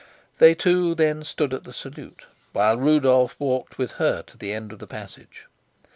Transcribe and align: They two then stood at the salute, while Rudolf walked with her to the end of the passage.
They 0.39 0.55
two 0.55 0.95
then 0.95 1.23
stood 1.23 1.53
at 1.53 1.63
the 1.63 1.71
salute, 1.71 2.25
while 2.53 2.75
Rudolf 2.75 3.35
walked 3.37 3.77
with 3.77 3.91
her 4.01 4.23
to 4.23 4.35
the 4.35 4.51
end 4.51 4.71
of 4.71 4.79
the 4.79 4.87
passage. 4.87 5.45